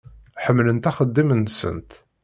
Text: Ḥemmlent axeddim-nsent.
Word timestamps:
Ḥemmlent 0.43 0.89
axeddim-nsent. 0.89 1.91